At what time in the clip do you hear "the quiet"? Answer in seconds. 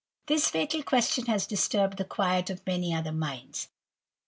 1.99-2.49